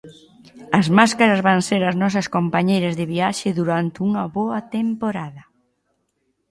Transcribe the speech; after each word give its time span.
As 0.79 0.87
máscaras 0.97 1.41
van 1.47 1.59
ser 1.69 1.81
as 1.89 1.95
nosas 2.03 2.27
compañeiras 2.35 2.97
de 2.99 3.05
viaxe 3.13 3.49
durante 3.59 3.97
unha 4.07 4.23
boa 4.37 4.59
temporada. 4.75 5.43